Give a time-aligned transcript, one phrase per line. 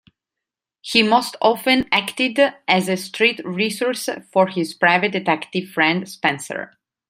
[0.81, 6.75] He most often acted as a street resource for his private detective friend Spenser.